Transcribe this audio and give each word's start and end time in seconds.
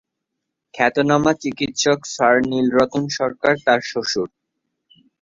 খ্যাতনামা 0.73 1.31
চিকিৎসক 1.41 1.99
স্যার 2.13 2.35
নীলরতন 2.49 3.03
সরকার 3.17 3.53
তার 3.65 3.81
শ্বশুর। 3.83 4.29